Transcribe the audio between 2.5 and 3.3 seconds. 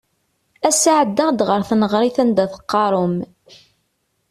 teqqarem.